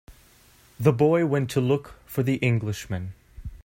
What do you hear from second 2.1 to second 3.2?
the Englishman.